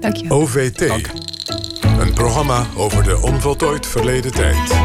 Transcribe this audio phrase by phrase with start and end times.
[0.00, 0.30] Dank je.
[0.30, 0.80] OVT.
[1.98, 4.76] Een programma over de onvoltooid verleden tijd.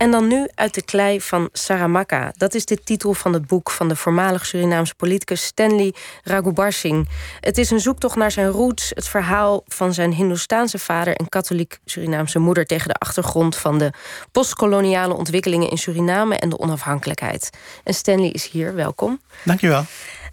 [0.00, 2.32] En dan nu uit de klei van Saramaka.
[2.36, 7.08] Dat is de titel van het boek van de voormalig Surinaamse politicus Stanley Raghubarsingh.
[7.40, 11.78] Het is een zoektocht naar zijn roots, het verhaal van zijn Hindoestaanse vader en katholiek
[11.84, 13.92] Surinaamse moeder tegen de achtergrond van de
[14.32, 17.50] postkoloniale ontwikkelingen in Suriname en de onafhankelijkheid.
[17.84, 19.20] En Stanley is hier, welkom.
[19.44, 19.84] Dankjewel.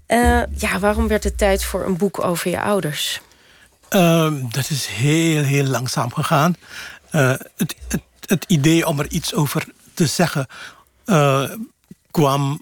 [0.07, 3.21] Uh, ja, waarom werd het tijd voor een boek over je ouders?
[3.89, 6.55] Uh, dat is heel, heel langzaam gegaan.
[7.11, 10.47] Uh, het, het het idee om er iets over te zeggen
[11.05, 11.43] uh,
[12.11, 12.61] kwam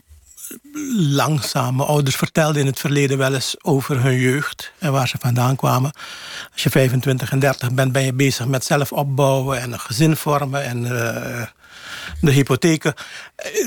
[0.98, 1.76] langzaam.
[1.76, 5.56] Mijn ouders vertelden in het verleden wel eens over hun jeugd en waar ze vandaan
[5.56, 5.92] kwamen.
[6.54, 10.16] Als je 25 en 30 bent, ben je bezig met zelf opbouwen en een gezin
[10.16, 10.86] vormen en
[12.22, 12.94] de hypotheken.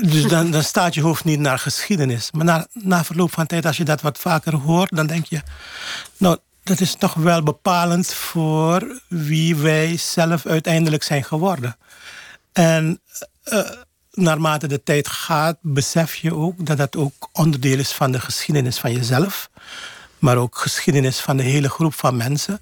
[0.01, 2.31] Dus dan, dan staat je hoofd niet naar geschiedenis.
[2.31, 5.41] Maar na, na verloop van tijd, als je dat wat vaker hoort, dan denk je,
[6.17, 11.77] nou, dat is toch wel bepalend voor wie wij zelf uiteindelijk zijn geworden.
[12.53, 13.01] En
[13.53, 13.69] uh,
[14.11, 18.77] naarmate de tijd gaat, besef je ook dat dat ook onderdeel is van de geschiedenis
[18.77, 19.49] van jezelf,
[20.19, 22.59] maar ook geschiedenis van de hele groep van mensen.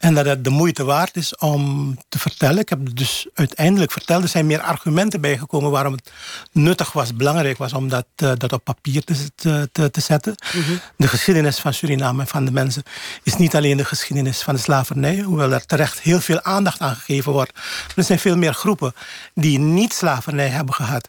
[0.00, 2.58] En dat het de moeite waard is om te vertellen.
[2.58, 4.22] Ik heb dus uiteindelijk verteld.
[4.22, 6.12] Er zijn meer argumenten bijgekomen waarom het
[6.52, 10.34] nuttig was, belangrijk was om dat, uh, dat op papier te, te, te zetten.
[10.54, 10.80] Mm -hmm.
[10.96, 12.82] De geschiedenis van Suriname en van de mensen
[13.22, 16.96] is niet alleen de geschiedenis van de slavernij, hoewel er terecht heel veel aandacht aan
[16.96, 17.52] gegeven wordt.
[17.96, 18.92] Er zijn veel meer groepen
[19.34, 21.08] die niet slavernij hebben gehad,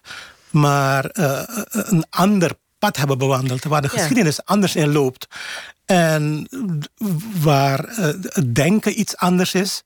[0.50, 2.52] maar uh, een ander
[2.82, 3.98] pad hebben bewandeld, waar de ja.
[3.98, 5.28] geschiedenis anders in loopt.
[5.86, 6.48] En
[7.42, 9.84] waar uh, het denken iets anders is.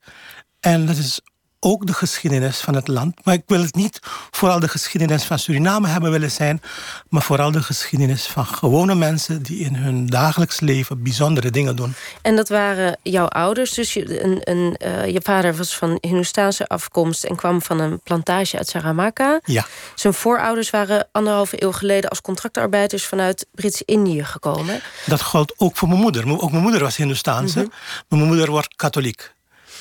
[0.60, 1.20] En dat is
[1.66, 3.24] ook de geschiedenis van het land.
[3.24, 4.00] Maar ik wil het niet
[4.30, 6.60] vooral de geschiedenis van Suriname hebben willen zijn,
[7.08, 11.94] maar vooral de geschiedenis van gewone mensen die in hun dagelijks leven bijzondere dingen doen.
[12.22, 13.74] En dat waren jouw ouders.
[13.74, 18.00] Dus je, een, een, uh, je vader was van Hindoestaanse afkomst en kwam van een
[18.00, 19.40] plantage uit Saramaka.
[19.44, 19.66] Ja.
[19.94, 24.80] Zijn voorouders waren anderhalve eeuw geleden als contractarbeiders vanuit Brits-Indië gekomen.
[25.06, 26.40] Dat geldt ook voor mijn moeder.
[26.40, 27.72] Ook mijn moeder was Hindoestaanse, mm -hmm.
[28.08, 29.34] maar mijn moeder wordt katholiek.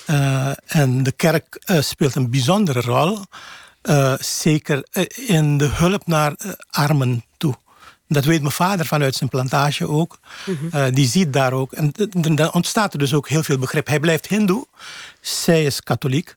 [0.10, 3.20] Uh, en de kerk uh, speelt een bijzondere rol,
[3.84, 4.86] uh, zeker
[5.28, 6.36] in de hulp naar
[6.70, 7.56] armen toe.
[8.08, 10.20] Dat weet mijn vader vanuit zijn plantage ook.
[10.46, 10.94] Mm -hmm.
[10.94, 11.74] die ziet daar ook.
[11.74, 11.92] En
[12.36, 13.88] dan ontstaat er dus ook heel veel begrip.
[13.88, 14.68] Hij blijft hindoe,
[15.22, 16.36] zij is katholiek.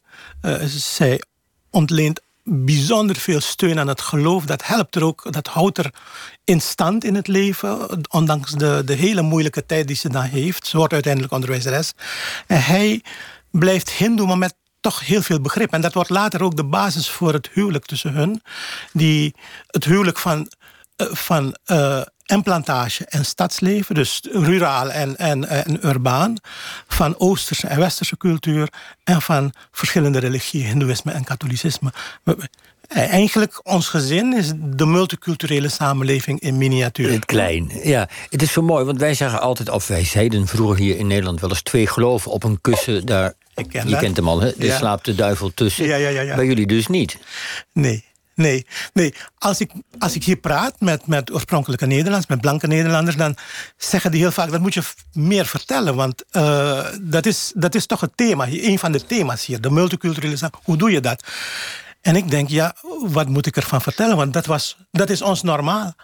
[0.66, 1.22] zij
[1.70, 4.44] ontleent bijzonder veel steun aan het geloof.
[4.44, 5.90] Dat helpt er ook, dat houdt er
[6.44, 8.00] in stand in het leven.
[8.10, 10.66] Ondanks de, de hele moeilijke tijd die ze dan heeft.
[10.66, 11.92] Ze wordt uiteindelijk onderwijzeres.
[12.46, 13.02] En hij
[13.50, 15.72] blijft hindoe, maar met toch heel veel begrip.
[15.72, 18.42] En dat wordt later ook de basis voor het huwelijk tussen hun.
[18.92, 19.34] Die,
[19.66, 20.50] het huwelijk van,
[20.96, 26.36] uh, van uh, en plantage en stadsleven, dus ruraal en, en, en urbaan,
[26.88, 28.68] van Oosterse en Westerse cultuur
[29.04, 31.92] en van verschillende religieën, Hindoeïsme en katholicisme.
[32.88, 37.12] Eigenlijk, ons gezin is de multiculturele samenleving in miniatuur.
[37.12, 38.08] Het klein, ja.
[38.28, 41.40] Het is zo mooi, want wij zeggen altijd, of wij zeiden vroeger hier in Nederland
[41.40, 43.06] wel eens twee geloven op een kussen.
[43.06, 43.34] Daar,
[43.68, 44.52] ken je kent hem al, hè?
[44.58, 44.76] Ja.
[44.76, 45.86] slaapt de duivel tussen.
[45.86, 46.34] Ja, ja, ja, ja.
[46.34, 47.18] Bij jullie dus niet.
[47.72, 48.06] Nee.
[48.34, 49.14] Nee, nee.
[49.38, 53.36] Als, ik, als ik hier praat met, met oorspronkelijke Nederlanders, met blanke Nederlanders, dan
[53.76, 54.82] zeggen die heel vaak: dat moet je
[55.12, 55.94] meer vertellen.
[55.94, 59.70] Want uh, dat, is, dat is toch het thema, een van de thema's hier, de
[59.70, 61.24] multiculturele Hoe doe je dat?
[62.08, 64.16] En ik denk, ja, wat moet ik ervan vertellen?
[64.16, 65.94] Want dat, was, dat is ons normaal.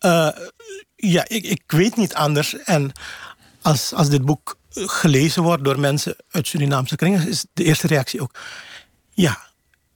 [0.00, 0.28] Uh,
[0.96, 2.56] ja, ik, ik weet niet anders.
[2.56, 2.92] En
[3.60, 8.20] als, als dit boek gelezen wordt door mensen uit Surinaamse kringen, is de eerste reactie
[8.20, 8.34] ook:
[9.10, 9.38] ja,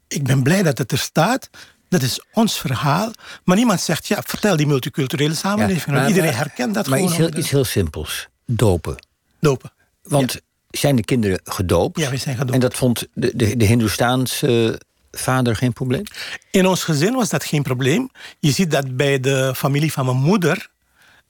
[0.09, 1.51] ik ben blij dat het er staat.
[1.89, 3.11] Dat is ons verhaal.
[3.45, 5.87] Maar niemand zegt, ja, vertel die multiculturele samenleving.
[5.87, 7.13] Ja, maar, Iedereen herkent dat maar gewoon.
[7.13, 8.29] Maar iets, heel, iets heel simpels.
[8.45, 9.07] Dopen.
[9.41, 9.73] Dopen.
[10.03, 10.41] Want ja.
[10.71, 11.99] zijn de kinderen gedoopt?
[11.99, 12.55] Ja, we zijn gedoopt.
[12.55, 14.81] En dat vond de, de, de Hindoestaanse
[15.17, 16.03] vader geen probleem?
[16.51, 18.11] In ons gezin was dat geen probleem.
[18.39, 20.69] Je ziet dat bij de familie van mijn moeder...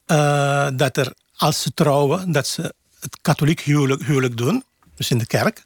[0.07, 4.65] Uh, dat er, als ze trouwen, dat ze het katholiek huwelijk, huwelijk doen.
[4.95, 5.65] Dus in de kerk.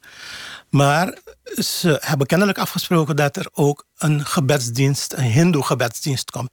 [0.68, 1.18] Maar
[1.56, 6.50] ze hebben kennelijk afgesproken dat er ook een gebedsdienst, een hindoe gebedsdienst komt.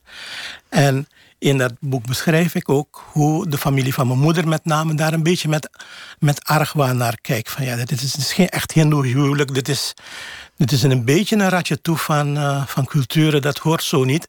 [0.70, 1.08] En
[1.39, 5.13] in dat boek beschrijf ik ook hoe de familie van mijn moeder met name daar
[5.13, 5.69] een beetje met,
[6.19, 7.51] met argwaan naar kijkt.
[7.51, 9.94] Van ja, dit is, dit is geen echt hindoe huwelijk, dit is,
[10.57, 14.28] dit is een beetje een ratje toe van, uh, van culturen, dat hoort zo niet.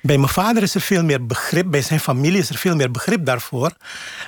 [0.00, 2.90] Bij mijn vader is er veel meer begrip, bij zijn familie is er veel meer
[2.90, 3.72] begrip daarvoor.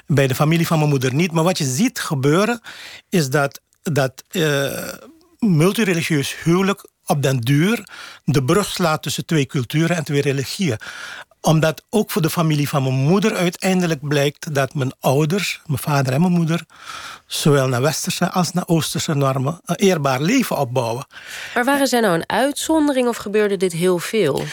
[0.07, 1.33] Bij de familie van mijn moeder niet.
[1.33, 2.61] Maar wat je ziet gebeuren,
[3.09, 4.93] is dat, dat uh,
[5.43, 7.89] multireligieus huwelijk op den duur
[8.25, 10.79] de brug slaat tussen twee culturen en twee religieën
[11.43, 16.13] omdat ook voor de familie van mijn moeder uiteindelijk blijkt dat mijn ouders, mijn vader
[16.13, 16.65] en mijn moeder,
[17.27, 21.07] zowel naar westerse als naar oosterse normen een eerbaar leven opbouwen.
[21.55, 24.45] Maar waren zij nou een uitzondering of gebeurde dit heel veel?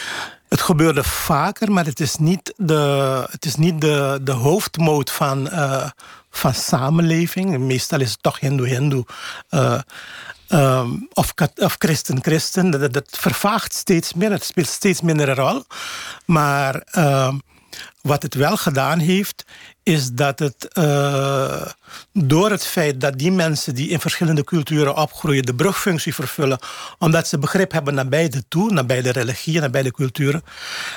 [0.48, 5.46] Het gebeurde vaker, maar het is niet de, het is niet de, de hoofdmoot van,
[5.46, 5.86] uh,
[6.30, 7.58] van samenleving.
[7.58, 9.04] Meestal is het toch Hindoe-Hindoe.
[9.50, 9.80] Uh,
[10.52, 12.70] um, of, of christen-christen.
[12.70, 15.64] Dat, dat, vervaagt steeds meer, het speelt steeds minder een rol.
[16.24, 17.32] Maar uh,
[18.02, 19.44] wat het wel gedaan heeft,
[19.82, 21.66] is dat het uh,
[22.12, 26.58] door het feit dat die mensen die in verschillende culturen opgroeien, de brugfunctie vervullen,
[26.98, 30.42] omdat ze begrip hebben naar beide toe, naar beide religieën, naar beide culturen,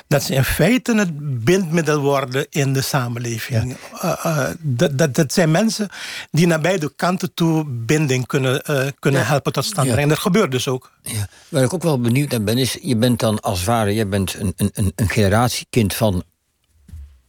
[0.08, 3.78] dat ze in feite het bindmiddel worden in de samenleving.
[4.02, 4.26] Ja.
[4.26, 5.90] Uh, uh, dat, dat, dat zijn mensen
[6.32, 8.62] die naar beide kanten toe binding kunnen,
[9.00, 9.28] kunnen ja.
[9.28, 10.08] helpen tot stand brengen.
[10.08, 10.14] Ja.
[10.14, 10.92] Dat gebeurt dus ook.
[11.02, 11.28] Ja.
[11.50, 14.06] Waar ik ook wel benieuwd naar ben, is: je bent dan als het ware, je
[14.06, 16.24] bent een, een, een generatiekind van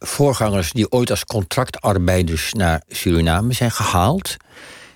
[0.05, 4.37] voorgangers die ooit als contractarbeiders naar Suriname zijn gehaald.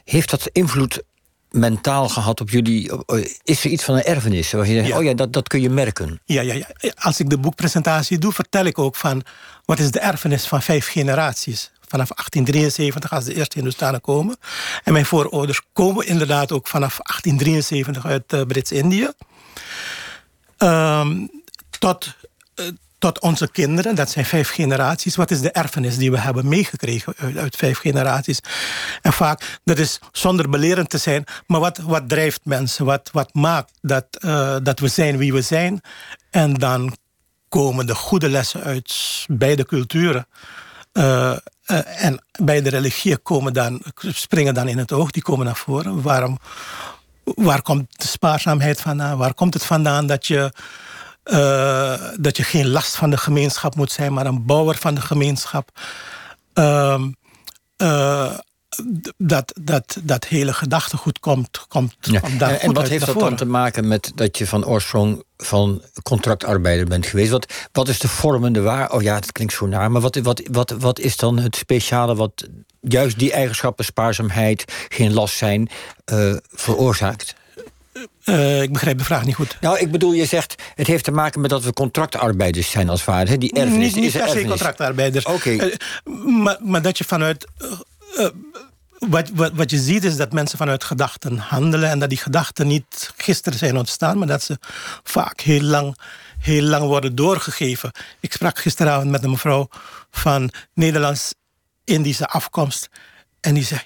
[0.04, 1.02] Heeft dat invloed
[1.52, 2.92] mentaal gehad op jullie?
[3.44, 4.52] Is er iets van een erfenis?
[4.52, 4.98] Waar je zegt, ja.
[4.98, 6.20] oh ja, dat, dat kun je merken.
[6.26, 6.66] Ja, ja, ja,
[6.96, 9.24] als ik de boekpresentatie doe, vertel ik ook van...
[9.66, 11.72] wat is de erfenis van vijf generaties?
[11.88, 14.38] Vanaf 1873 als de eerste Hindustanen komen.
[14.84, 19.10] En mijn voorouders komen inderdaad ook vanaf 1873 uit uh, Brits-Indië.
[20.58, 21.30] Um,
[21.80, 22.16] tot...
[22.56, 22.66] Uh,
[23.00, 23.96] tot onze kinderen.
[23.96, 25.16] Dat zijn vijf generaties.
[25.16, 28.40] Wat is de erfenis die we hebben meegekregen uit, uit vijf generaties?
[29.02, 32.86] En vaak, dat is zonder belerend te zijn, maar wat, wat drijft mensen?
[32.86, 35.82] Wat, wat maakt dat, uh, dat we zijn wie we zijn?
[36.30, 36.98] En dan
[37.50, 40.28] komen de goede lessen uit beide culturen.
[40.94, 41.04] Uh,
[41.66, 46.02] uh, en beide religieën komen dan, springen dan in het oog, die komen naar voren.
[46.02, 46.40] Waarom,
[47.24, 49.18] waar komt de spaarzaamheid vandaan?
[49.18, 50.52] Waar komt het vandaan dat je
[51.26, 55.02] uh, dat je geen last van de gemeenschap moet zijn, maar een bouwer van de
[55.02, 55.80] gemeenschap.
[56.54, 57.04] Uh,
[57.78, 58.34] uh,
[59.18, 62.20] dat, dat, dat hele gedachtegoed komt, komt, ja.
[62.20, 65.24] komt daar En, en wat heeft dat dan te maken met dat je van oorsprong
[65.38, 67.32] van contractarbeider bent geweest?
[67.32, 68.92] Wat, wat is de vormende waar?
[68.92, 72.16] Oh ja, het klinkt zo naar, maar wat, wat, wat, wat is dan het speciale
[72.16, 72.48] wat
[72.82, 75.70] juist die eigenschappen, spaarzaamheid, geen last zijn,
[76.14, 77.36] uh, veroorzaakt?
[78.26, 79.58] Uh, ik begrijp de vraag niet goed.
[79.62, 83.04] Nou, ik bedoel, je zegt het heeft te maken met dat we contractarbeiders zijn als
[83.04, 83.40] vader.
[83.40, 85.26] Die erfenis niet, niet is per se contractarbeiders.
[85.26, 85.36] Oké.
[85.36, 85.78] Okay.
[86.04, 87.48] Uh, maar, maar, dat je vanuit.
[88.18, 88.28] Uh,
[89.00, 91.90] wat, wat, wat, je ziet is dat mensen vanuit gedachten handelen.
[91.90, 94.58] En dat die gedachten niet gisteren zijn ontstaan, maar dat ze
[95.04, 95.98] vaak heel lang,
[96.40, 97.92] heel lang worden doorgegeven.
[98.20, 99.68] Ik sprak gisteravond met een mevrouw
[100.12, 102.90] van Nederlands-Indische afkomst.
[103.42, 103.82] En die zei: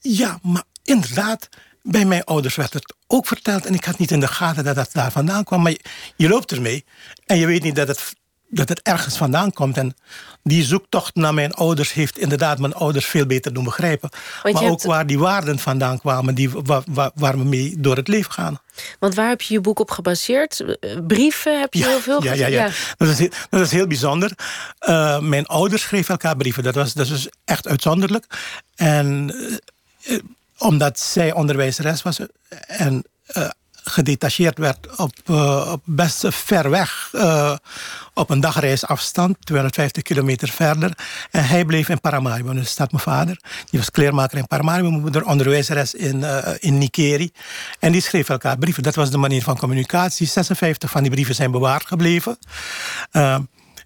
[0.00, 1.48] Ja, maar inderdaad
[1.86, 4.74] bij mijn ouders werd het ook verteld en ik had niet in de gaten dat
[4.74, 5.62] dat daar vandaan kwam.
[5.62, 5.80] Maar je,
[6.16, 6.84] je loopt ermee
[7.26, 8.14] en je weet niet dat het,
[8.48, 9.76] dat het ergens vandaan komt.
[9.76, 9.94] En
[10.42, 14.10] die zoektocht naar mijn ouders heeft inderdaad mijn ouders veel beter doen begrijpen.
[14.42, 14.84] Want maar ook hebt...
[14.84, 18.60] waar die waarden vandaan kwamen, die, waar, waar, waar, we mee door het leven gaan.
[18.98, 20.64] Want waar heb je je boek op gebaseerd?
[21.06, 22.70] Brieven heb je ja, heel veel ja, ja, ja, ja.
[22.96, 24.32] Dat, is heel, dat is heel bijzonder.
[24.88, 26.62] Uh, mijn ouders schreven elkaar brieven.
[26.62, 28.26] Dat was, dat is echt uitzonderlijk.
[28.74, 29.34] En...
[30.08, 30.18] Uh,
[30.58, 32.20] omdat zij onderwijzeres was
[32.66, 33.04] en
[33.36, 33.48] uh,
[33.82, 37.10] gedetacheerd werd op, uh, op best ver weg,
[38.14, 40.98] op een dagreisafstand, 250 kilometer verder.
[41.30, 43.40] En hij bleef in Paramaribo, dus staat mijn vader.
[43.70, 46.24] Die was kleermaker in Paramaribo, mijn moeder onderwijzeres in,
[46.58, 47.30] in Nikeri.
[47.78, 48.82] En die schreef elkaar brieven.
[48.82, 50.26] Dat was de manier van communicatie.
[50.26, 52.38] 56 van die brieven zijn bewaard gebleven.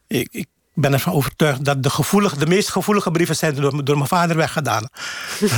[0.07, 0.47] ik, ik
[0.81, 4.37] ben ervan overtuigd dat de, gevoelige, de meest gevoelige brieven zijn door, door mijn vader
[4.37, 4.89] weggedaan.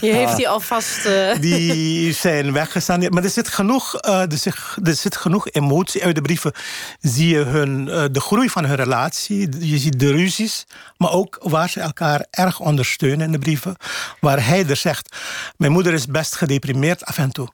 [0.00, 1.06] Je heeft die alvast...
[1.06, 1.34] Uh...
[1.40, 3.00] Die zijn weggestaan.
[3.08, 6.52] Maar er zit, genoeg, uh, er, zit, er zit genoeg emotie uit de brieven.
[7.00, 9.48] Zie je hun, uh, de groei van hun relatie.
[9.58, 10.66] Je ziet de ruzies.
[10.96, 13.76] Maar ook waar ze elkaar erg ondersteunen in de brieven.
[14.20, 15.16] Waar hij er zegt...
[15.56, 17.48] Mijn moeder is best gedeprimeerd af en toe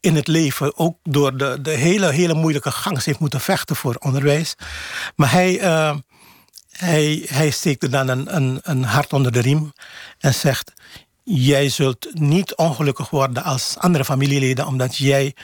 [0.00, 3.04] in het leven ook door de, de hele, hele moeilijke gang.
[3.04, 4.54] Heeft moeten vechten voor onderwijs.
[5.16, 5.96] Maar hij, uh,
[6.70, 9.72] hij, hij steekt dan een, een, een hart onder de riem
[10.18, 10.72] en zegt:
[11.24, 15.34] Jij zult niet ongelukkig worden als andere familieleden, omdat jij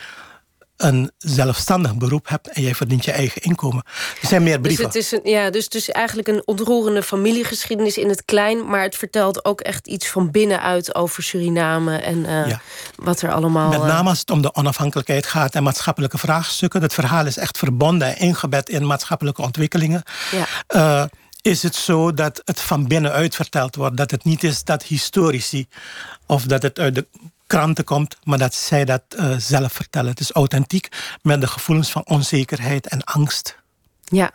[0.76, 3.85] een zelfstandig beroep hebt en jij verdient je eigen inkomen.
[4.21, 4.85] Er zijn meer brieven.
[4.85, 8.66] Dus het is, een, ja, dus is eigenlijk een ontroerende familiegeschiedenis in het klein...
[8.66, 11.97] maar het vertelt ook echt iets van binnenuit over Suriname...
[11.97, 12.61] en uh, ja.
[12.97, 13.68] wat er allemaal...
[13.68, 16.83] Met name als het om de onafhankelijkheid gaat en maatschappelijke vraagstukken.
[16.83, 20.02] Het verhaal is echt verbonden en ingebed in maatschappelijke ontwikkelingen.
[20.30, 20.47] Ja.
[21.00, 21.04] Uh,
[21.42, 23.97] is het zo dat het van binnenuit verteld wordt.
[23.97, 25.66] Dat het niet is dat historici
[26.26, 27.06] of dat het uit de
[27.46, 30.10] kranten komt, maar dat zij dat uh, zelf vertellen.
[30.10, 30.88] Het is authentiek
[31.22, 33.56] met de gevoelens van onzekerheid en angst.
[34.08, 34.30] Ja,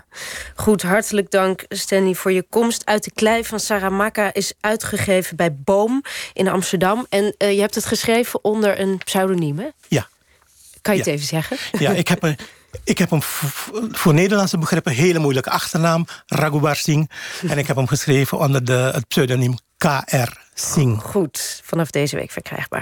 [0.55, 0.81] goed.
[0.81, 2.85] Hartelijk dank, Stanley, voor je komst.
[2.85, 6.03] Uit de klei van Saramaka is uitgegeven bij Boom
[6.33, 7.05] in Amsterdam.
[7.09, 9.67] En uh, je hebt het geschreven onder een pseudoniem, hè?
[9.87, 10.07] Ja.
[10.81, 11.57] Kan je het even zeggen?
[11.79, 12.37] Ja, ik heb een,
[12.83, 13.21] ik heb hem
[13.91, 17.11] voor Nederlandse begrippen een hele moeilijke achternaam, Raghubar Singh.
[17.47, 20.37] en ik heb hem geschreven onder de, het pseudoniem K.R.
[20.53, 21.01] Singh.
[21.01, 22.79] Goed, vanaf deze week verkrijgbaar.